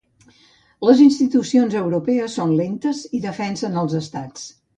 [0.87, 4.51] Les institucions europees són lentes i defensen els estats.